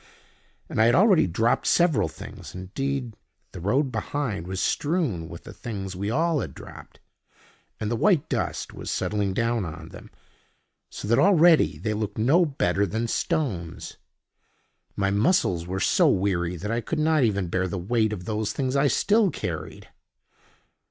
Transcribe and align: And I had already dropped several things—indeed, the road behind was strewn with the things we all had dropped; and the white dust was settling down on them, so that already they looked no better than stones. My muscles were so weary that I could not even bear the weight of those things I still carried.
And 0.67 0.81
I 0.81 0.85
had 0.85 0.95
already 0.95 1.27
dropped 1.27 1.67
several 1.67 2.07
things—indeed, 2.07 3.13
the 3.51 3.59
road 3.59 3.91
behind 3.91 4.47
was 4.47 4.59
strewn 4.59 5.29
with 5.29 5.43
the 5.43 5.53
things 5.53 5.95
we 5.95 6.09
all 6.09 6.39
had 6.39 6.55
dropped; 6.55 6.99
and 7.79 7.91
the 7.91 7.95
white 7.95 8.27
dust 8.27 8.73
was 8.73 8.89
settling 8.89 9.31
down 9.35 9.63
on 9.63 9.89
them, 9.89 10.09
so 10.89 11.07
that 11.07 11.19
already 11.19 11.77
they 11.77 11.93
looked 11.93 12.17
no 12.17 12.45
better 12.47 12.87
than 12.87 13.07
stones. 13.07 13.97
My 14.95 15.11
muscles 15.11 15.67
were 15.67 15.79
so 15.79 16.07
weary 16.09 16.55
that 16.55 16.71
I 16.71 16.81
could 16.81 16.97
not 16.97 17.23
even 17.23 17.47
bear 17.47 17.67
the 17.67 17.77
weight 17.77 18.11
of 18.11 18.25
those 18.25 18.53
things 18.53 18.75
I 18.75 18.87
still 18.87 19.29
carried. 19.29 19.87